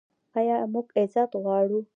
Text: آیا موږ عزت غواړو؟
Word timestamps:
آیا 0.39 0.55
موږ 0.73 0.87
عزت 1.01 1.31
غواړو؟ 1.43 1.79